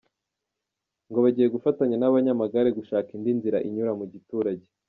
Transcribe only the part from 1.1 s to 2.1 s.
bagiye gufatanya